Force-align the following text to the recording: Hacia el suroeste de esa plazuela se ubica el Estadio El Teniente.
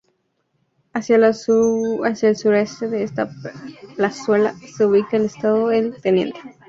Hacia 0.93 1.17
el 1.17 1.35
suroeste 1.35 2.87
de 2.89 3.03
esa 3.03 3.29
plazuela 3.95 4.55
se 4.75 4.87
ubica 4.87 5.15
el 5.17 5.25
Estadio 5.25 5.69
El 5.69 6.01
Teniente. 6.01 6.39